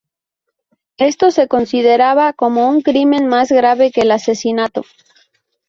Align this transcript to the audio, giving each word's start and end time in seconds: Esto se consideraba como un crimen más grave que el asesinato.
Esto 0.97 1.29
se 1.29 1.47
consideraba 1.47 2.33
como 2.33 2.67
un 2.67 2.81
crimen 2.81 3.27
más 3.27 3.51
grave 3.51 3.91
que 3.91 4.01
el 4.01 4.09
asesinato. 4.09 4.81